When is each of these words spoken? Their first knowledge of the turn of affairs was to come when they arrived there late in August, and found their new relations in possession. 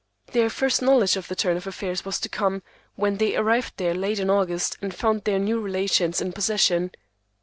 Their 0.31 0.49
first 0.49 0.81
knowledge 0.81 1.15
of 1.15 1.27
the 1.27 1.35
turn 1.35 1.57
of 1.57 1.67
affairs 1.67 2.03
was 2.03 2.19
to 2.21 2.27
come 2.27 2.63
when 2.95 3.17
they 3.17 3.35
arrived 3.35 3.73
there 3.77 3.93
late 3.93 4.17
in 4.17 4.31
August, 4.31 4.75
and 4.81 4.91
found 4.95 5.25
their 5.25 5.37
new 5.37 5.59
relations 5.61 6.19
in 6.19 6.33
possession. 6.33 6.89